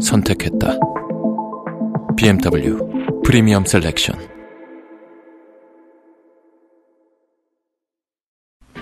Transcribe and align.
선택했다. 0.00 0.78
BMW 2.16 2.78
Premium 3.24 3.64
Selection. 3.64 4.30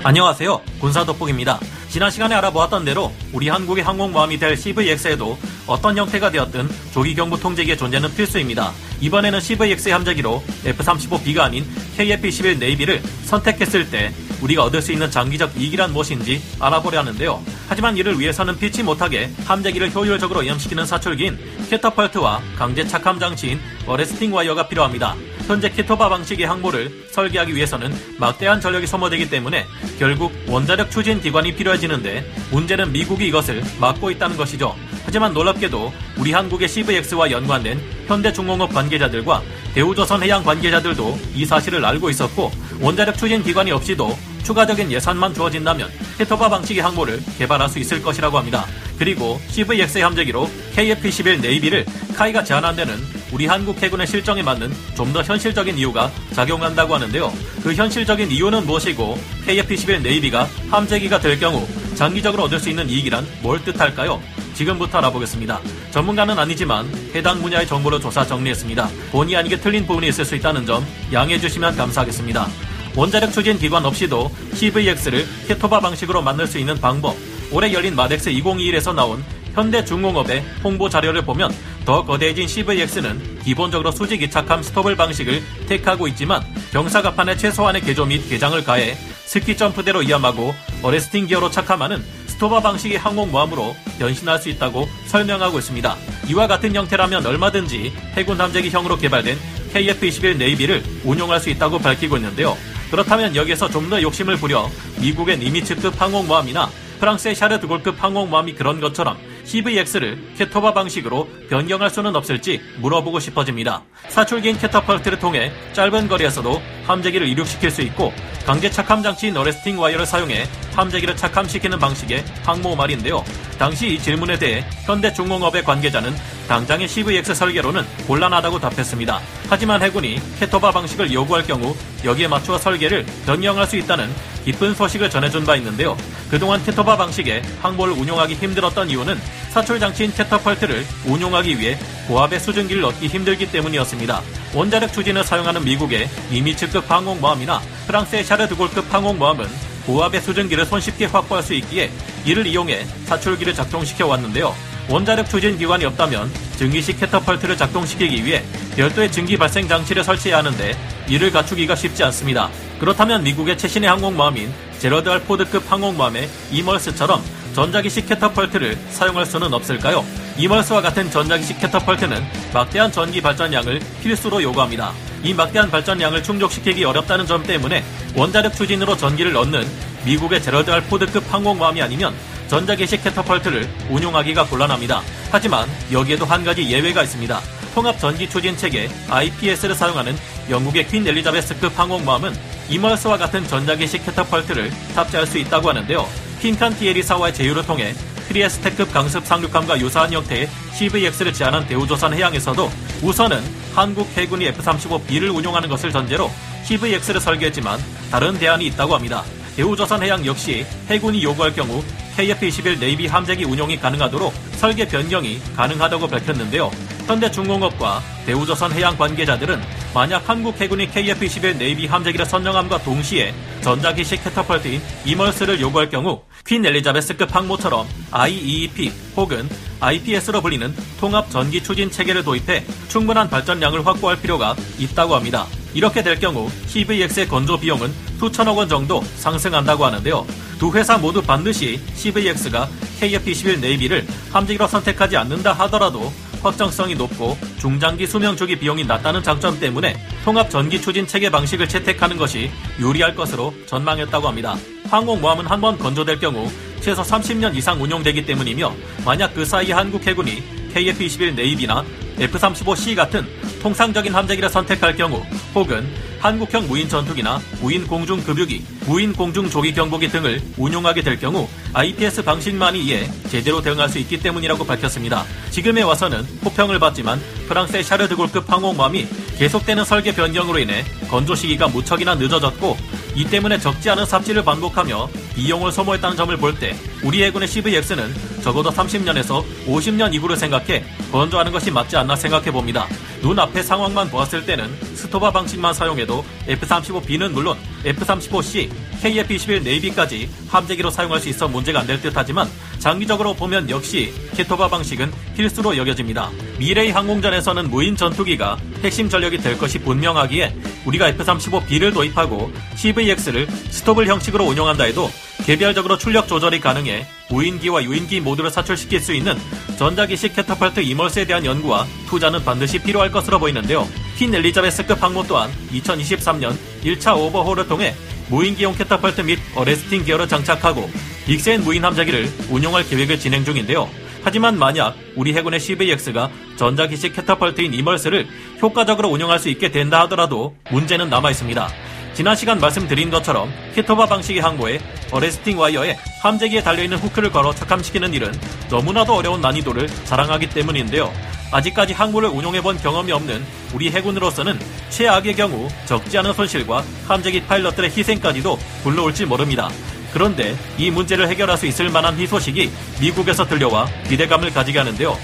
안녕하세요. 0.05 0.61
군사 0.81 1.05
돋보기입니다. 1.05 1.59
지난 1.89 2.11
시간에 2.11 2.35
알아보았던 2.37 2.85
대로 2.85 3.13
우리 3.33 3.49
한국의 3.49 3.83
항공모함이 3.83 4.39
될 4.39 4.57
CVX에도 4.57 5.37
어떤 5.67 5.99
형태가 5.99 6.31
되었든 6.31 6.69
조기 6.93 7.15
경보 7.15 7.39
통제기의 7.39 7.77
존재는 7.77 8.15
필수입니다. 8.15 8.73
이번에는 9.01 9.41
CVX의 9.41 9.93
함재기로 9.93 10.43
F-35B가 10.65 11.41
아닌 11.41 11.65
KF-21 11.97 12.59
Navy를 12.59 13.03
선택했을 13.25 13.91
때 13.91 14.13
우리가 14.41 14.65
얻을 14.65 14.81
수 14.81 14.93
있는 14.93 15.11
장기적 15.11 15.57
이익이란 15.61 15.93
무엇인지 15.93 16.41
알아보려 16.61 17.01
하는데요. 17.01 17.43
하지만 17.69 17.97
이를 17.97 18.19
위해서는 18.19 18.59
피치 18.59 18.83
못하게 18.83 19.31
함재기를 19.45 19.95
효율적으로 19.95 20.41
이함시키는 20.41 20.87
사출기인 20.87 21.39
캐터펄트와 21.69 22.41
강제 22.57 22.87
착함 22.87 23.19
장치인 23.19 23.61
arresting 23.87 24.35
wire가 24.35 24.69
필요합니다. 24.69 25.15
현재 25.47 25.71
CATOBAR 25.71 26.09
방식의 26.09 26.47
항모를 26.47 27.09
설계하기 27.11 27.55
위해서는 27.55 27.95
막대한 28.19 28.61
전력이 28.61 28.87
소모되기 28.87 29.31
때문에 29.31 29.67
결국 29.99 30.33
원자력 30.47 30.91
추진 30.91 31.21
기관이 31.21 31.55
필요해지는데 31.55 32.31
문제는 32.51 32.93
미국이 32.93 33.29
이것을 33.29 33.63
막고 33.79 34.11
있다는 34.11 34.37
것이죠. 34.37 34.75
하지만 35.05 35.33
놀랍게도 35.33 35.93
우리 36.19 36.33
한국의 36.33 36.69
CVX와 36.69 37.31
연관된 37.31 37.81
현대중공업 38.07 38.75
관계자들과 38.75 39.43
대우조선 39.75 40.23
해양 40.23 40.43
관계자들도 40.43 41.19
이 41.35 41.47
사실을 41.47 41.85
알고 41.85 42.11
있었고 42.11 42.51
원자력 42.81 43.17
추진 43.17 43.43
기관이 43.43 43.71
없이도 43.71 44.17
추가적인 44.49 44.91
예산만 44.91 45.35
주어진다면 45.35 45.91
히토바 46.19 46.49
방식의 46.49 46.83
항모를 46.83 47.21
개발할 47.37 47.69
수 47.69 47.79
있을 47.81 48.01
것이라고 48.01 48.39
합니다. 48.39 48.65
그리고 48.99 49.39
CVX의 49.49 50.03
함재기로 50.03 50.49
KF-21 50.75 51.43
네이비를 51.43 51.85
카이가 52.17 52.43
제한한 52.43 52.75
데는 52.75 52.95
우리 53.31 53.45
한국 53.47 53.81
해군의 53.83 54.07
실정에 54.07 54.43
맞는 54.43 54.73
좀 54.97 55.13
더 55.13 55.23
현실적인 55.23 55.77
이유가 55.77 56.11
작용한다고 56.33 56.95
하는데요. 56.95 57.31
그 57.63 57.75
현실적인 57.75 58.31
이유는 58.31 58.65
무엇이고 58.67 59.19
KF-21 59.47 60.01
네이비가 60.03 60.49
함재기가 60.71 61.21
될 61.21 61.39
경우 61.39 61.67
장기적으로 61.95 62.45
얻을 62.45 62.59
수 62.59 62.71
있는 62.71 62.89
이익이란 62.89 63.27
뭘 63.43 63.63
뜻할까요? 63.63 64.23
지금부터 64.55 64.99
알아보겠습니다. 64.99 65.61
전문가는 65.91 66.39
아니지만 66.39 66.91
해당 67.15 67.41
분야의 67.43 67.67
정보를 67.67 68.01
조사 68.01 68.25
정리했습니다. 68.27 68.89
본의 69.13 69.37
아니게 69.37 69.61
틀린 69.61 69.87
부분이 69.87 70.09
있을 70.09 70.25
수 70.25 70.35
있다는 70.37 70.65
점 70.65 70.87
양해해 71.13 71.39
주시면 71.39 71.77
감사하겠습니다. 71.77 72.49
원자력 72.97 73.33
추진 73.33 73.59
기관 73.59 73.85
없이도 73.85 74.31
CVX를 74.55 75.27
CATOBAR 75.47 75.81
방식으로 75.81 76.23
만들 76.23 76.47
수 76.47 76.59
있는 76.59 76.81
방법. 76.81 77.17
올해 77.51 77.73
열린 77.73 77.95
MADEX 77.95 78.31
2021에서 78.31 78.95
나온 78.95 79.25
현대중공업의 79.55 80.45
홍보 80.63 80.89
자료를 80.89 81.23
보면 81.23 81.53
더 81.85 82.05
거대해진 82.05 82.47
CVX는 82.47 83.41
기본적으로 83.43 83.91
수직 83.91 84.23
이착함 84.23 84.63
STOVL 84.63 84.97
방식을 84.97 85.43
택하고 85.67 86.07
있지만 86.09 86.43
경사갑판에 86.73 87.37
최소한의 87.37 87.83
개조 87.83 88.05
및 88.05 88.29
개장을 88.29 88.63
가해 88.63 88.95
스키 89.25 89.57
점프대로 89.57 90.03
이함하고 90.03 90.55
arresting 90.83 91.27
gear로 91.27 91.51
착함하는 91.51 92.03
STOBAR 92.27 92.61
방식의 92.61 92.99
항공모함으로 92.99 93.75
변신할 93.99 94.39
수 94.39 94.49
있다고 94.49 94.89
설명하고 95.07 95.59
있습니다. 95.59 95.97
이와 96.29 96.47
같은 96.47 96.75
형태라면 96.75 97.27
얼마든지 97.27 97.93
해군 98.17 98.41
함재기형으로 98.41 98.97
개발된 98.97 99.37
KF-21 99.73 100.37
Navy를 100.37 100.85
운용할 101.05 101.41
수 101.41 101.51
있다고 101.51 101.79
밝히고 101.79 102.17
있는데요. 102.17 102.57
그렇다면 102.91 103.35
여기에서 103.37 103.69
좀 103.69 103.89
더 103.89 104.03
욕심을 104.03 104.37
부려 104.37 104.69
미국의 105.01 105.39
니미츠급 105.39 105.99
항공모함이나 105.99 106.69
프랑스의 107.01 107.35
샤를 107.35 107.63
드골급 107.63 108.03
항공모함이 108.03 108.55
그런 108.55 108.81
것처럼 108.81 109.17
CVX를 109.45 110.19
CATOBAR 110.37 110.75
방식으로 110.75 111.27
변경할 111.49 111.89
수는 111.89 112.15
없을지 112.17 112.61
물어보고 112.81 113.19
싶어집니다. 113.19 113.83
사출기인 114.09 114.59
캐터펄트를 114.59 115.19
통해 115.19 115.51
짧은 115.73 116.09
거리에서도 116.09 116.61
함재기를 116.87 117.27
이륙시킬 117.29 117.71
수 117.71 117.81
있고 117.83 118.13
강제 118.45 118.71
착함 118.71 119.03
장치인 119.03 119.35
arresting 119.39 119.81
wire를 119.81 120.05
사용해 120.05 120.45
함재기를 120.75 121.17
착함시키는 121.17 121.79
방식의 121.79 122.25
항모 122.45 122.77
말인데요. 122.77 123.25
당시 123.59 123.95
이 123.95 123.99
질문에 123.99 124.39
대해 124.39 124.65
현대중공업의 124.85 125.65
관계자는 125.65 126.13
당장의 126.49 126.89
CVX 126.89 127.35
설계로는 127.35 127.85
곤란하다고 128.07 128.59
답했습니다. 128.59 129.21
하지만 129.49 129.83
해군이 129.83 130.21
캐터바 130.41 130.71
방식을 130.73 131.13
요구할 131.13 131.47
경우 131.47 131.77
여기에 132.05 132.29
맞추어 132.29 132.59
설계를 132.59 133.05
변경할 133.27 133.67
수 133.67 133.77
있다는 133.77 134.11
기쁜 134.45 134.75
소식을 134.75 135.11
전해준 135.11 135.45
바 135.45 135.57
있는데요. 135.57 135.97
그동안 136.31 136.65
캐터바 136.65 136.97
방식의 136.97 137.43
항모를 137.61 137.93
운용하기 137.93 138.35
힘들었던 138.35 138.89
이유는 138.89 139.21
사출 139.51 139.79
장치인 139.79 140.13
캐터펄트를 140.15 140.87
운용하기 141.07 141.59
위해 141.59 141.79
고압의 142.07 142.41
수증기를 142.41 142.85
얻기 142.85 143.09
힘들기 143.09 143.51
때문이었습니다. 143.51 144.23
원자력 144.55 144.93
추진을 144.93 145.25
사용하는 145.25 145.65
미국의 145.65 146.09
니미츠급 146.31 146.91
항공모함이나 146.91 147.61
프랑스의 147.87 148.25
샤르드골급 148.25 148.93
항공모함은 148.93 149.47
고압의 149.87 150.21
수증기를 150.23 150.65
손쉽게 150.67 151.07
확보할 151.07 151.43
수 151.43 151.55
있기에 151.55 151.91
이를 152.25 152.47
이용해 152.47 152.85
사출기를 153.07 153.55
작동시켜 153.55 154.07
왔는데요. 154.07 154.55
원자력 154.89 155.29
추진 155.29 155.59
기관이 155.59 155.85
없다면 155.85 156.31
증기식 156.57 156.99
캐터펄트를 156.99 157.59
작동시키기 157.59 158.25
위해 158.25 158.43
별도의 158.75 159.13
증기 159.13 159.37
발생 159.37 159.69
장치를 159.69 160.03
설치해야 160.03 160.39
하는데 160.39 160.75
이를 161.09 161.31
갖추기가 161.31 161.77
쉽지 161.77 162.03
않습니다. 162.05 162.49
그렇다면 162.81 163.23
미국의 163.23 163.59
최신예 163.59 163.89
항공모함인 163.89 164.51
제럴드 164.79 165.11
R. 165.11 165.21
포드급 165.21 165.71
항공모함의 165.71 166.29
EMALS처럼 166.53 167.23
전자기식 167.55 168.09
캐터펄트를 168.09 168.79
사용할 168.91 169.27
수는 169.27 169.53
없을까요? 169.53 170.05
EMALS와 170.39 170.81
같은 170.81 171.11
전자기식 171.11 171.61
캐터펄트는 171.61 172.23
막대한 172.55 172.91
전기 172.91 173.21
발전량을 173.21 173.81
필수로 174.03 174.43
요구합니다. 174.43 174.93
이 175.23 175.35
막대한 175.35 175.71
발전량을 175.71 176.23
충족시키기 176.23 176.85
어렵다는 176.85 177.27
점 177.27 177.43
때문에 177.43 177.85
원자력 178.15 178.55
추진으로 178.55 178.97
전기를 178.97 179.37
얻는 179.37 179.67
미국의 180.05 180.41
제럴드 180.41 180.71
R. 180.71 180.83
포드급 180.83 181.25
항공모함이 181.33 181.83
아니면 181.83 182.15
전자기식 182.49 183.05
캐터펄트를 183.05 183.69
운용하기가 183.91 184.47
곤란합니다. 184.47 185.03
하지만 185.31 185.69
여기에도 185.93 186.25
한 186.25 186.45
가지 186.45 186.69
예외가 186.69 187.03
있습니다. 187.03 187.41
통합 187.75 187.99
전기 187.99 188.29
추진 188.29 188.57
체계 188.57 188.89
IPS를 189.09 189.75
사용하는 189.75 190.17
영국의 190.51 190.89
퀸 190.89 191.07
엘리자베스급 191.07 191.79
항공모함은 191.79 192.35
EMALS와 192.71 193.19
같은 193.19 193.47
전자기식 193.47 194.05
캐터펄트를 194.05 194.71
탑재할 194.95 195.27
수 195.27 195.39
있다고 195.39 195.69
하는데요. 195.69 196.09
핀칸티에리사와의 196.41 197.35
제휴를 197.35 197.65
통해 197.65 197.95
트리에스테급 198.29 198.93
강습 198.93 199.25
상륙함과 199.27 199.81
유사한 199.81 200.13
형태의 200.13 200.49
CVX를 200.75 201.33
제안한 201.33 201.67
대우조선 201.67 202.15
해양에서도 202.15 202.71
우선은 203.03 203.43
한국 203.75 204.09
해군이 204.17 204.47
F-35B를 204.47 205.35
운용하는 205.35 205.69
것을 205.69 205.91
전제로 205.93 206.31
CVX를 206.65 207.21
설계했지만 207.21 207.81
다른 208.11 208.39
대안이 208.39 208.67
있다고 208.67 208.95
합니다. 208.95 209.25
대우조선 209.57 210.03
해양 210.03 210.25
역시 210.27 210.67
해군이 210.89 211.23
요구할 211.23 211.55
경우 211.55 211.83
KF-21 212.19 212.81
Navy 212.81 213.07
함재기 213.07 213.45
운용이 213.45 213.79
가능하도록 213.79 214.35
설계 214.57 214.89
변경이 214.89 215.41
가능하다고 215.55 216.09
밝혔는데요. 216.09 216.69
현대중공업과 217.07 218.03
대우조선 218.27 218.73
해양 218.73 218.99
관계자들은 218.99 219.63
만약 219.95 220.29
한국 220.29 220.61
해군이 220.61 220.91
KF-21 220.91 221.59
Navy 221.59 221.87
함재기를 221.87 222.27
선정함과 222.27 222.79
동시에 222.83 223.33
전자기식 223.61 224.25
캐터펄트인 224.25 224.83
EMALS를 225.05 225.61
요구할 225.61 225.89
경우 225.91 226.23
퀸 226.45 226.67
엘리자베스급 226.67 227.35
항모처럼 227.35 227.87
IFEP 228.11 228.93
혹은 229.17 229.49
IPS로 229.79 230.41
불리는 230.41 230.75
통합 230.99 231.31
전기 231.31 231.63
추진 231.63 231.89
체계를 231.89 232.25
도입해 232.25 232.65
충분한 232.89 233.31
발전량을 233.31 233.87
확보할 233.87 234.21
필요가 234.21 234.57
있다고 234.79 235.15
합니다. 235.15 235.47
이렇게 235.73 236.03
될 236.03 236.19
경우 236.19 236.51
CVX의 236.67 237.29
건조 237.29 237.61
비용은 237.61 237.93
수천억 238.19 238.59
원 238.59 238.69
정도 238.69 239.03
상승한다고 239.17 239.85
하는데요. 239.85 240.27
두 240.59 240.73
회사 240.73 240.99
모두 240.99 241.23
반드시 241.23 241.81
CVX가 241.95 242.69
KF-21 243.01 243.61
네이비를 243.61 244.07
함재기로 244.33 244.67
선택하지 244.67 245.17
않는다 245.17 245.53
하더라도 245.53 246.13
확정성이 246.43 246.95
높고 246.95 247.37
중장기 247.59 248.07
수명 248.07 248.37
주기 248.37 248.57
비용이 248.57 248.85
낮다는 248.85 249.23
장점 249.23 249.59
때문에 249.59 249.97
통합 250.25 250.51
전기 250.51 250.81
추진 250.81 251.07
체계 251.07 251.31
방식을 251.31 251.69
채택하는 251.69 252.17
것이 252.17 252.51
유리할 252.79 253.15
것으로 253.15 253.53
전망했다고 253.67 254.29
합니다. 254.29 254.57
항공모함은 254.89 255.47
한 255.47 255.61
번 255.61 255.77
건조될 255.79 256.19
경우 256.21 256.49
최소 256.81 257.03
30년 257.03 257.55
이상 257.57 257.83
운용되기 257.83 258.25
때문이며 258.25 258.73
만약 259.05 259.35
그 259.35 259.45
사이 259.45 259.71
한국 259.73 260.07
해군이 260.07 260.43
KF-21 260.75 261.35
네이비나 261.35 261.85
F-35C 262.21 262.95
같은 262.95 263.27
통상적인 263.63 264.15
함재기를 264.15 264.49
선택할 264.49 264.95
경우 264.97 265.23
혹은 265.55 265.89
한국형 266.21 266.69
무인 266.69 266.89
전투기나 266.89 267.41
무인 267.61 267.87
공중 267.87 268.23
급유기, 268.23 268.65
무인 268.89 269.13
공중 269.13 269.51
조기 269.51 269.75
경보기 269.75 270.09
등을 270.09 270.41
운용하게 270.57 271.03
될 271.03 271.21
경우 271.21 271.47
IPS 271.75 272.25
방식만이 272.25 272.83
이에 272.87 273.07
제대로 273.29 273.61
대응할 273.61 273.91
수 273.91 273.99
있기 273.99 274.19
때문이라고 274.19 274.65
밝혔습니다. 274.65 275.25
지금에 275.51 275.83
와서는 275.83 276.25
호평을 276.43 276.79
받지만 276.79 277.21
프랑스의 277.49 277.85
샤르드골급 277.85 278.51
항공모함이 278.51 279.07
계속되는 279.37 279.85
설계 279.85 280.15
변경으로 280.15 280.59
인해 280.59 280.85
건조 281.11 281.35
시기가 281.35 281.69
무척이나 281.69 282.15
늦어졌고 282.15 282.79
이 283.15 283.25
때문에 283.25 283.59
적지 283.59 283.91
않은 283.91 284.07
삽질을 284.07 284.43
반복하며 284.45 285.09
비용을 285.35 285.71
소모했다는 285.71 286.17
점을 286.17 286.35
볼 286.39 286.59
때 286.59 286.75
우리 287.05 287.23
해군의 287.23 287.47
CVX는 287.47 288.15
적어도 288.43 288.71
30년에서 288.71 289.45
50년 289.67 290.15
이후를 290.15 290.37
생각해 290.37 290.83
건조하는 291.13 291.53
것이 291.53 291.71
맞지 291.71 291.97
않나 291.97 292.17
생각해 292.17 292.51
봅니다. 292.51 292.87
눈앞의 293.23 293.63
상황만 293.63 294.11
보았을 294.11 294.47
때는 294.47 294.75
스토바 294.95 295.31
방식만 295.31 295.75
사용해도 295.75 296.25
F-35B는 296.49 297.33
물론 297.33 297.59
F-35C, 297.85 298.71
KF-21 299.03 299.63
네이비까지 299.63 300.29
함재기로 300.49 300.91
사용할 300.91 301.21
수 301.21 301.29
있어 301.29 301.49
문제가 301.49 301.81
안 301.81 301.87
될 301.89 302.01
듯하지만 302.03 302.47
장기적으로 302.79 303.33
보면 303.35 303.71
역시 303.71 304.13
케토바 304.35 304.69
방식은 304.69 305.11
필수로 305.37 305.77
여겨집니다. 305.79 306.31
미래의 306.59 306.91
항공전에서는 306.93 307.71
무인 307.71 307.97
전투기가 307.97 308.59
핵심 308.83 309.09
전력이 309.09 309.39
될 309.39 309.57
것이 309.57 309.79
분명하기에 309.79 310.55
우리가 310.85 311.09
F-35B를 311.09 311.95
도입하고 311.95 312.53
CVX를 312.77 313.47
STOVL 313.71 314.07
형식으로 314.07 314.45
운용한다 314.45 314.85
해도 314.85 315.11
개별적으로 315.47 315.97
출력 315.97 316.29
조절이 316.29 316.61
가능해 316.61 317.07
무인기와 317.31 317.83
유인기 317.83 318.21
모두를 318.21 318.51
사출시킬 318.51 319.01
수 319.01 319.15
있는 319.15 319.35
전자기식 319.79 320.37
캐터펄트 320.37 320.81
EMALS에 320.81 321.25
대한 321.25 321.45
연구와 321.47 321.87
투자는 322.09 322.45
반드시 322.45 322.79
필요할 322.79 323.11
것으로 323.11 323.39
보이는데요. 323.39 323.89
퀸 324.19 324.35
엘리자베스급 324.35 325.03
항모 325.03 325.25
또한 325.27 325.51
2023년 325.73 326.55
1차 326.85 327.17
오버홀을 327.17 327.67
통해 327.67 327.95
무인기용 328.29 328.75
캐터펄트 328.75 329.23
및 329.23 329.39
arresting 329.55 330.05
gear를 330.05 330.29
장착하고 330.29 330.91
빅센 331.27 331.63
무인 331.63 331.85
함재기를 331.85 332.31
운용할 332.51 332.89
계획을 332.89 333.19
진행 333.19 333.45
중인데요. 333.45 333.89
하지만 334.23 334.59
만약 334.59 334.95
우리 335.17 335.33
해군의 335.33 335.61
CVX가 335.61 336.31
전자기식 336.57 337.15
캐터펄트인 337.15 337.73
이멀스를 337.73 338.27
효과적으로 338.61 339.09
운영할 339.09 339.39
수 339.39 339.49
있게 339.49 339.71
된다 339.71 340.01
하더라도 340.03 340.57
문제는 340.71 341.09
남아 341.09 341.31
있습니다. 341.31 341.69
지난 342.15 342.35
시간 342.35 342.59
말씀드린 342.59 343.11
것처럼 343.11 343.53
키토바 343.75 344.07
방식의 344.07 344.43
항모에 344.43 344.81
어레스팅 345.13 345.59
와이어에 345.59 345.97
함재기에 346.21 346.63
달려있는 346.63 346.99
후크를 346.99 347.31
걸어 347.31 347.55
착함시키는 347.55 348.13
일은 348.13 348.33
너무나도 348.69 349.15
어려운 349.15 349.41
난이도를 349.41 349.89
자랑하기 350.05 350.51
때문인데요. 350.51 351.13
아직까지 351.51 351.93
항모를 351.93 352.29
운용해본 352.29 352.79
경험이 352.79 353.13
없는 353.13 353.45
우리 353.73 353.91
해군으로서는 353.91 354.59
최악의 354.91 355.35
경우 355.35 355.69
적지 355.87 356.19
않은 356.19 356.33
손실과 356.35 356.85
함재기 357.07 357.45
파일럿들의 357.45 357.91
희생까지도 357.91 358.59
불러올지 358.83 359.25
모릅니다. 359.25 359.71
그런데 360.13 360.57
이 360.79 360.91
문제를 360.91 361.29
해결할 361.29 361.57
수 361.57 361.67
있을 361.67 361.91
만한 361.91 362.19
희소식이 362.19 362.71
미국에서 363.01 363.47
들려와 363.47 363.87
기대감을 364.09 364.53
가지게 364.53 364.79
하는데요. 364.79 365.17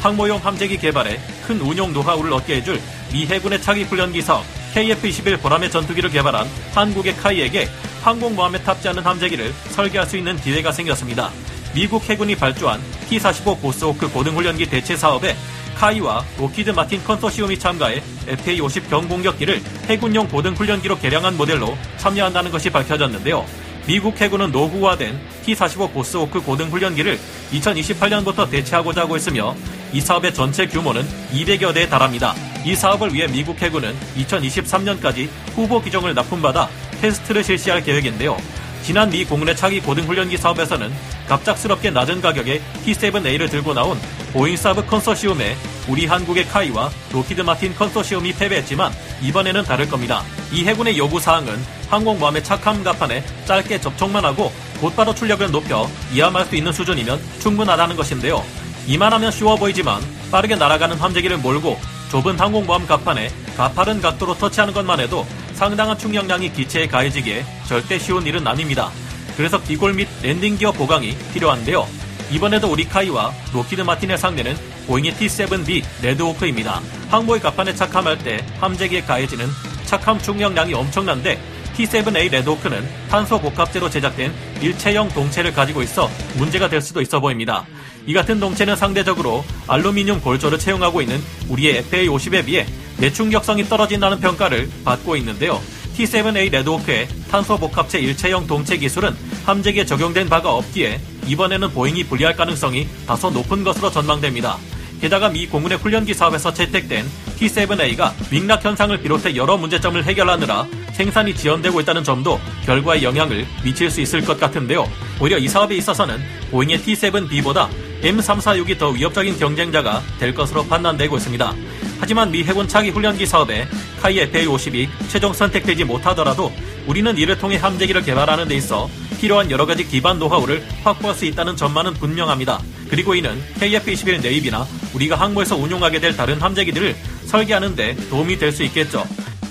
항모용 0.00 0.38
함재기 0.42 0.78
개발에 0.78 1.20
큰 1.46 1.60
운용 1.60 1.92
노하우를 1.92 2.32
얻게 2.32 2.56
해줄 2.56 2.80
미 3.12 3.26
해군의 3.26 3.60
차기 3.60 3.82
훈련기 3.82 4.22
사업 4.22 4.44
KF-21 4.74 5.40
보라매 5.42 5.70
전투기를 5.70 6.10
개발한 6.10 6.48
한국의 6.74 7.16
KAI에게 7.16 7.68
항공모함에 8.02 8.62
탑재하는 8.62 9.02
함재기를 9.02 9.52
설계할 9.70 10.06
수 10.06 10.16
있는 10.16 10.36
기회가 10.40 10.72
생겼습니다. 10.72 11.30
미국 11.74 12.08
해군이 12.08 12.34
발주한 12.36 12.80
T-45 13.08 13.60
고스호크 13.60 14.10
고등훈련기 14.10 14.66
대체 14.66 14.96
사업에 14.96 15.36
KAI와 15.80 16.22
록히드 16.36 16.70
마틴 16.70 17.02
컨소시엄이 17.04 17.58
참가해 17.58 18.02
FA-50 18.26 18.90
경공격기를 18.90 19.62
해군용 19.88 20.28
고등훈련기로 20.28 20.98
개량한 20.98 21.38
모델로 21.38 21.74
참여한다는 21.96 22.50
것이 22.50 22.68
밝혀졌는데요. 22.68 23.46
미국 23.86 24.20
해군은 24.20 24.52
노후화된 24.52 25.18
T-45 25.46 25.94
고스호크 25.94 26.42
고등훈련기를 26.42 27.18
2028년부터 27.52 28.50
대체하고자 28.50 29.00
하고 29.00 29.16
있으며 29.16 29.56
이 29.94 30.02
사업의 30.02 30.34
전체 30.34 30.66
규모는 30.66 31.02
200여 31.32 31.72
대에 31.72 31.88
달합니다. 31.88 32.34
이 32.62 32.74
사업을 32.74 33.14
위해 33.14 33.26
미국 33.26 33.60
해군은 33.62 33.96
2023년까지 34.18 35.30
후보 35.54 35.80
기종을 35.80 36.12
납품받아 36.12 36.68
테스트를 37.00 37.42
실시할 37.42 37.82
계획인데요. 37.82 38.36
지난 38.82 39.08
미 39.08 39.24
공군의 39.24 39.56
차기 39.56 39.80
고등훈련기 39.80 40.36
사업에서는 40.36 40.92
갑작스럽게 41.26 41.90
낮은 41.90 42.20
가격에 42.20 42.60
T-7A를 42.84 43.50
들고 43.50 43.72
나온 43.72 43.98
보잉 44.32 44.56
사브 44.56 44.86
컨소시엄에 44.86 45.56
우리 45.88 46.06
한국의 46.06 46.46
KAI와 46.46 46.90
록히드 47.12 47.40
마틴 47.40 47.74
컨소시엄이 47.74 48.32
패배했지만 48.34 48.92
이번에는 49.22 49.64
다를 49.64 49.88
겁니다. 49.88 50.22
미 50.52 50.64
해군의 50.64 50.96
요구 50.98 51.18
사항은 51.18 51.58
항공모함의 51.88 52.44
착함 52.44 52.84
갑판에 52.84 53.24
짧게 53.44 53.80
접촉만 53.80 54.24
하고 54.24 54.52
곧바로 54.80 55.14
출력을 55.14 55.50
높여 55.50 55.88
이함할 56.12 56.46
수 56.46 56.54
있는 56.54 56.72
수준이면 56.72 57.20
충분하다는 57.40 57.96
것인데요. 57.96 58.44
이만하면 58.86 59.32
쉬워 59.32 59.56
보이지만 59.56 60.00
빠르게 60.30 60.54
날아가는 60.54 60.96
함재기를 60.96 61.38
몰고 61.38 61.78
좁은 62.10 62.38
항공모함 62.38 62.86
갑판에 62.86 63.30
가파른 63.56 64.00
각도로 64.00 64.34
터치하는 64.38 64.72
것만 64.72 65.00
해도 65.00 65.26
상당한 65.54 65.98
충격량이 65.98 66.52
기체에 66.52 66.86
가해지기에 66.86 67.44
절대 67.66 67.98
쉬운 67.98 68.24
일은 68.26 68.46
아닙니다. 68.46 68.90
그래서 69.36 69.60
기골 69.62 69.94
및 69.94 70.08
landing 70.22 70.56
gear 70.56 70.72
보강이 70.72 71.16
필요한데요. 71.34 71.99
이번에도 72.30 72.70
우리 72.70 72.84
KAI와 72.84 73.32
록히드 73.52 73.82
마틴의 73.82 74.16
상대는 74.16 74.56
보잉의 74.86 75.14
T-7B 75.14 75.82
레드호크입니다. 76.02 76.80
항모의 77.10 77.40
갑판에 77.40 77.74
착함할 77.74 78.18
때 78.18 78.44
함재기에 78.60 79.02
가해지는 79.02 79.48
착함 79.86 80.20
충격량이 80.20 80.72
엄청난데 80.74 81.40
T-7A 81.76 82.30
레드호크는 82.30 82.88
탄소 83.08 83.40
복합재로 83.40 83.90
제작된 83.90 84.32
일체형 84.60 85.08
동체를 85.08 85.52
가지고 85.52 85.82
있어 85.82 86.10
문제가 86.36 86.68
될 86.68 86.80
수도 86.80 87.00
있어 87.00 87.20
보입니다. 87.20 87.66
이 88.06 88.12
같은 88.12 88.38
동체는 88.38 88.76
상대적으로 88.76 89.44
알루미늄 89.66 90.20
골조를 90.20 90.58
채용하고 90.58 91.02
있는 91.02 91.20
우리의 91.48 91.82
FA-50에 91.84 92.44
비해 92.44 92.66
내충격성이 92.98 93.64
떨어진다는 93.64 94.20
평가를 94.20 94.70
받고 94.84 95.16
있는데요. 95.16 95.60
T-7A 95.96 96.50
레드호크의 96.50 97.08
탄소 97.30 97.58
복합재 97.58 97.98
일체형 97.98 98.46
동체 98.46 98.76
기술은 98.76 99.16
함재기에 99.44 99.84
적용된 99.84 100.28
바가 100.28 100.52
없기에 100.52 101.00
이번에는 101.30 101.70
보잉이 101.70 102.04
불리할 102.04 102.34
가능성이 102.34 102.88
다소 103.06 103.30
높은 103.30 103.62
것으로 103.62 103.88
전망됩니다. 103.88 104.58
게다가 105.00 105.28
미 105.28 105.46
공군의 105.46 105.78
훈련기 105.78 106.12
사업에서 106.12 106.52
채택된 106.52 107.06
T-7A가 107.38 108.12
윙락 108.32 108.64
현상을 108.64 109.00
비롯해 109.00 109.36
여러 109.36 109.56
문제점을 109.56 110.02
해결하느라 110.04 110.66
생산이 110.92 111.34
지연되고 111.34 111.80
있다는 111.80 112.02
점도 112.02 112.40
결과에 112.66 113.02
영향을 113.02 113.46
미칠 113.64 113.90
수 113.90 114.00
있을 114.00 114.22
것 114.22 114.38
같은데요. 114.40 114.86
오히려 115.20 115.38
이 115.38 115.46
사업에 115.46 115.76
있어서는 115.76 116.20
보잉의 116.50 116.80
T-7B보다 116.80 117.68
M346이 118.02 118.76
더 118.76 118.88
위협적인 118.90 119.38
경쟁자가 119.38 120.02
될 120.18 120.34
것으로 120.34 120.66
판단되고 120.66 121.16
있습니다. 121.16 121.54
하지만 122.00 122.30
미 122.30 122.42
해군 122.42 122.66
차기 122.66 122.90
훈련기 122.90 123.24
사업에 123.24 123.68
카이 124.02 124.16
FA-50이 124.16 124.88
최종 125.08 125.32
선택되지 125.32 125.84
못하더라도 125.84 126.52
우리는 126.86 127.16
이를 127.16 127.38
통해 127.38 127.56
함재기를 127.56 128.02
개발하는 128.02 128.48
데 128.48 128.56
있어 128.56 128.90
필요한 129.20 129.50
여러 129.50 129.66
가지 129.66 129.86
기반 129.86 130.18
노하우를 130.18 130.66
확보할 130.82 131.14
수 131.14 131.26
있다는 131.26 131.54
점만은 131.54 131.92
분명합니다. 131.94 132.58
그리고 132.88 133.14
이는 133.14 133.38
KF-21 133.60 134.22
네이비나 134.22 134.66
우리가 134.94 135.14
항모에서 135.16 135.56
운용하게 135.56 136.00
될 136.00 136.16
다른 136.16 136.40
함재기들을 136.40 136.96
설계하는 137.26 137.76
데 137.76 137.94
도움이 138.08 138.38
될 138.38 138.50
수 138.50 138.62
있겠죠. 138.64 139.06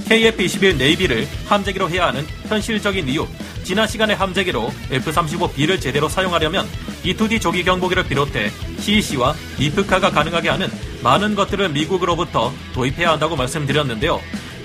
KF-21 0.09 0.77
네이비를 0.77 1.27
함재기로 1.45 1.87
해야 1.89 2.07
하는 2.07 2.25
현실적인 2.47 3.07
이유, 3.07 3.27
지난 3.63 3.87
시간에 3.87 4.15
함재기로 4.15 4.73
F-35B를 4.91 5.79
제대로 5.79 6.09
사용하려면 6.09 6.67
E2D 7.03 7.39
조기 7.39 7.63
경보기를 7.63 8.05
비롯해 8.05 8.51
CEC와 8.79 9.35
리프카가 9.59 10.09
가능하게 10.09 10.49
하는 10.49 10.67
많은 11.03 11.35
것들을 11.35 11.69
미국으로부터 11.69 12.51
도입해야 12.73 13.11
한다고 13.11 13.35
말씀드렸는데요. 13.35 14.19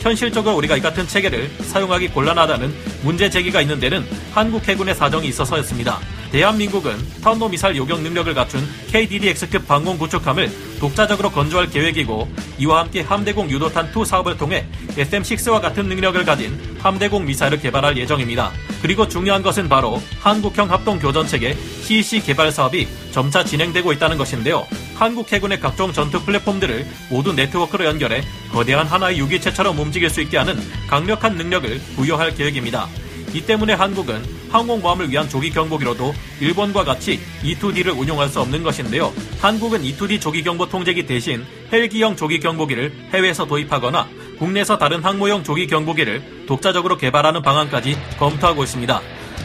현실적으로 0.04 0.54
우리가 0.56 0.76
이 0.76 0.82
같은 0.82 1.08
체계를 1.08 1.50
사용하기 1.62 2.08
곤란하다는 2.08 2.74
문제 3.02 3.30
제기가 3.30 3.62
있는 3.62 3.80
데는 3.80 4.06
한국 4.32 4.68
해군의 4.68 4.94
사정이 4.94 5.26
있어서였습니다. 5.28 5.98
대한민국은 6.30 6.94
탄도 7.22 7.48
미사일 7.48 7.76
요격 7.76 8.02
능력을 8.02 8.34
갖춘 8.34 8.60
KDDX급 8.88 9.66
방공 9.66 9.96
구축함을 9.96 10.50
독자적으로 10.78 11.30
건조할 11.30 11.70
계획이고 11.70 12.28
이와 12.58 12.80
함께 12.80 13.00
함대공 13.00 13.48
유도탄 13.48 13.90
2 13.96 14.04
사업을 14.04 14.36
통해 14.36 14.66
SM6와 14.88 15.62
같은 15.62 15.86
능력을 15.86 16.22
가진 16.26 16.60
함대공 16.80 17.24
미사일을 17.24 17.60
개발할 17.60 17.96
예정입니다. 17.96 18.52
그리고 18.82 19.08
중요한 19.08 19.42
것은 19.42 19.70
바로 19.70 20.02
한국형 20.20 20.70
합동 20.70 20.98
교전 20.98 21.26
체계 21.26 21.54
CEC 21.54 22.20
개발 22.24 22.52
사업이 22.52 22.86
점차 23.10 23.42
진행되고 23.42 23.90
있다는 23.94 24.18
것인데요. 24.18 24.66
한국 24.94 25.30
해군의 25.32 25.60
각종 25.60 25.92
전투 25.92 26.22
플랫폼들을 26.24 26.86
모두 27.10 27.32
네트워크로 27.32 27.84
연결해 27.84 28.22
거대한 28.52 28.86
하나의 28.86 29.18
유기체처럼 29.18 29.78
움직일 29.78 30.08
수 30.08 30.20
있게 30.20 30.38
하는 30.38 30.56
강력한 30.88 31.36
능력을 31.36 31.80
부여할 31.96 32.34
계획입니다. 32.34 32.88
이 33.32 33.40
때문에 33.40 33.72
한국은 33.72 34.22
항공모함을 34.50 35.10
위한 35.10 35.28
조기 35.28 35.50
경보기로도 35.50 36.14
일본과 36.40 36.84
같이 36.84 37.18
E2D를 37.42 37.98
운용할 37.98 38.28
수 38.28 38.40
없는 38.40 38.62
것인데요. 38.62 39.12
한국은 39.40 39.82
E2D 39.82 40.20
조기 40.20 40.44
경보 40.44 40.68
통제기 40.68 41.06
대신 41.06 41.44
헬기형 41.72 42.14
조기 42.14 42.38
경보기를 42.38 43.08
해외에서 43.12 43.46
도입하거나 43.46 44.08
국내에서 44.38 44.78
다른 44.78 45.02
항모용 45.02 45.42
조기 45.42 45.66
경보기를 45.66 46.46
독자적으로 46.46 46.96
개발하는 46.96 47.42
방안까지 47.42 47.98
검토하고 48.18 48.62
있습니다. 48.62 49.00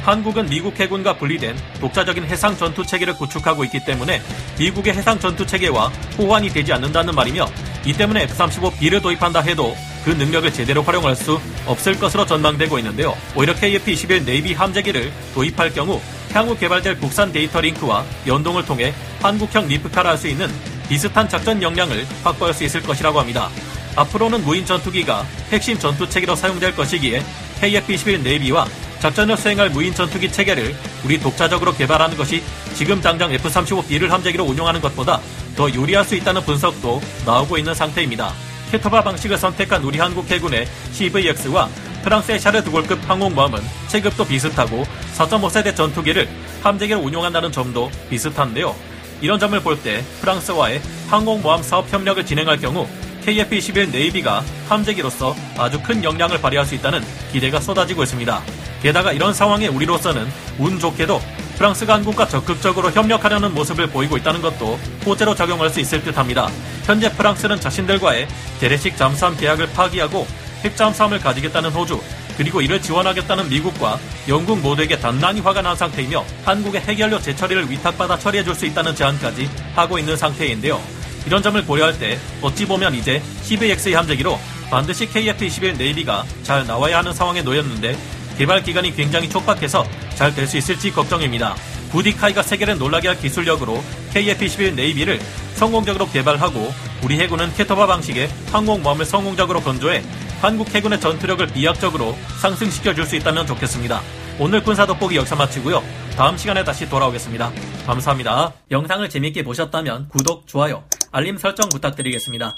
한국은 0.09 0.49
미국 0.49 0.79
해군과 0.79 1.17
분리된 1.17 1.55
독자적인 1.79 2.23
해상 2.23 2.57
전투 2.57 2.83
체계를 2.83 3.13
구축하고 3.13 3.63
있기 3.65 3.85
때문에 3.85 4.23
미국의 4.57 4.95
해상 4.95 5.19
전투 5.19 5.45
체계와 5.45 5.89
호환이 6.17 6.49
되지 6.49 6.73
않는다는 6.73 7.13
말이며 7.13 7.47
이 7.85 7.93
때문에 7.93 8.25
F-35B를 8.25 9.03
도입한다 9.03 9.41
해도 9.41 9.77
그 10.03 10.09
능력을 10.09 10.51
제대로 10.51 10.81
활용할 10.81 11.15
수 11.15 11.39
없을 11.67 11.99
것으로 11.99 12.25
전망되고 12.25 12.79
있는데요. 12.79 13.15
오히려 13.35 13.53
KF-21 13.53 14.25
Navy 14.25 14.53
함재기를 14.53 15.11
도입할 15.35 15.73
경우 15.73 16.01
향후 16.33 16.57
개발될 16.57 16.99
국산 16.99 17.31
데이터 17.31 17.61
링크와 17.61 18.03
연동을 18.25 18.65
통해 18.65 18.95
한국형 19.21 19.67
NIFC-CA를 19.67 20.09
할 20.09 20.17
수 20.17 20.27
있는 20.27 20.49
비슷한 20.87 21.29
작전 21.29 21.61
역량을 21.61 22.07
확보할 22.23 22.55
수 22.55 22.63
있을 22.63 22.81
것이라고 22.81 23.19
합니다. 23.19 23.49
앞으로는 23.95 24.43
무인 24.43 24.65
전투기가 24.65 25.23
핵심 25.51 25.77
전투 25.77 26.09
체계로 26.09 26.35
사용될 26.35 26.75
것이기에 26.75 27.23
KF-21 27.61 28.23
Navy와 28.23 28.65
작전을 28.99 29.37
수행할 29.37 29.69
무인 29.69 29.93
전투기 29.93 30.31
체계를 30.31 30.75
우리 31.05 31.19
독자적으로 31.19 31.73
개발하는 31.73 32.17
것이 32.17 32.43
지금 32.75 32.99
당장 33.01 33.31
F-35B를 33.31 34.09
함재기로 34.09 34.43
운용하는 34.43 34.81
것보다 34.81 35.21
더 35.55 35.71
유리할 35.71 36.03
수 36.03 36.15
있다는 36.15 36.41
분석도 36.41 37.01
나오고 37.25 37.57
있는 37.57 37.73
상태입니다. 37.73 38.33
캐터바 38.71 39.03
방식을 39.03 39.37
선택한 39.37 39.83
우리 39.83 39.97
한국 39.99 40.29
해군의 40.29 40.67
CVX와 40.91 41.69
프랑스의 42.03 42.39
샤르 42.39 42.63
드골급 42.63 43.09
항공모함은 43.09 43.61
체급도 43.87 44.25
비슷하고 44.25 44.85
4.5세대 45.15 45.75
전투기를 45.75 46.29
함재기로 46.61 46.99
운용한다는 46.99 47.51
점도 47.51 47.89
비슷한데요. 48.09 48.75
이런 49.21 49.39
점을 49.39 49.59
볼 49.61 49.77
때 49.81 50.03
프랑스와의 50.21 50.81
항공모함 51.09 51.63
사업 51.63 51.91
협력을 51.91 52.25
진행할 52.25 52.57
경우 52.59 52.87
KF-21 53.25 53.91
네이비가 53.91 54.43
함재기로서 54.69 55.35
아주 55.57 55.81
큰 55.81 56.03
역량을 56.03 56.39
발휘할 56.39 56.65
수 56.65 56.75
있다는 56.75 57.01
기대가 57.31 57.59
쏟아지고 57.59 58.03
있습니다. 58.03 58.41
게다가 58.81 59.11
이런 59.11 59.33
상황에 59.33 59.67
우리로서는 59.67 60.27
운 60.57 60.79
좋게도 60.79 61.21
프랑스가 61.57 61.95
한국과 61.95 62.27
적극적으로 62.27 62.89
협력하려는 62.91 63.53
모습을 63.53 63.87
보이고 63.87 64.15
있다는 64.15 64.41
것도 64.41 64.79
호재로 65.05 65.35
작용할 65.35 65.69
수 65.69 65.79
있을 65.81 66.01
듯합니다. 66.03 66.49
현재 66.85 67.11
프랑스는 67.11 67.59
자신들과의 67.59 68.27
재래식 68.59 68.95
잠수함 68.95 69.35
계약을 69.35 69.71
파기하고 69.73 70.25
핵잠수함을 70.63 71.19
가지겠다는 71.19 71.71
호주 71.71 72.01
그리고 72.37 72.61
이를 72.61 72.81
지원하겠다는 72.81 73.49
미국과 73.49 73.99
영국 74.29 74.59
모두에게 74.59 74.97
단단히 74.97 75.41
화가 75.41 75.61
난 75.61 75.75
상태이며 75.75 76.23
한국의 76.45 76.81
핵연료 76.81 77.19
재처리를 77.19 77.69
위탁받아 77.69 78.17
처리해줄 78.17 78.55
수 78.55 78.65
있다는 78.65 78.95
제안까지 78.95 79.49
하고 79.75 79.99
있는 79.99 80.15
상태인데요. 80.15 80.81
이런 81.25 81.43
점을 81.43 81.63
고려할 81.65 81.99
때 81.99 82.17
어찌 82.41 82.65
보면 82.65 82.95
이제 82.95 83.21
CVX의 83.43 83.93
함재기로 83.93 84.39
반드시 84.69 85.05
KF-21 85.07 85.77
네이비가 85.77 86.23
잘 86.43 86.65
나와야 86.65 86.99
하는 86.99 87.11
상황에 87.11 87.41
놓였는데 87.41 87.97
개발 88.39 88.63
기간이 88.63 88.95
굉장히 88.95 89.29
촉박해서 89.29 89.83
잘 90.15 90.33
될 90.33 90.47
수 90.47 90.57
있을지 90.57 90.91
걱정입니다. 90.91 91.55
부디 91.91 92.13
카이가 92.15 92.41
세계를 92.41 92.77
놀라게 92.77 93.09
할 93.09 93.19
기술력으로 93.19 93.83
KF-21 94.13 94.75
네이비를 94.75 95.19
성공적으로 95.55 96.09
개발하고 96.09 96.71
우리 97.03 97.19
해군은 97.19 97.53
캐터바 97.55 97.85
방식의 97.87 98.29
항공모함을 98.51 99.05
성공적으로 99.05 99.59
건조해 99.61 100.03
한국 100.41 100.73
해군의 100.73 101.01
전투력을 101.01 101.45
비약적으로 101.47 102.15
상승시켜 102.39 102.93
줄 102.93 103.05
수 103.05 103.17
있다면 103.17 103.45
좋겠습니다. 103.45 104.01
오늘 104.39 104.63
군사 104.63 104.85
돋보기 104.85 105.17
여기서 105.17 105.35
마치고요. 105.35 105.83
다음 106.15 106.37
시간에 106.37 106.63
다시 106.63 106.87
돌아오겠습니다. 106.87 107.51
감사합니다. 107.85 108.53
영상을 108.71 109.09
재밌게 109.09 109.43
보셨다면 109.43 110.07
구독, 110.09 110.47
좋아요, 110.47 110.83
알림 111.11 111.37
설정 111.37 111.67
부탁드리겠습니다. 111.69 112.55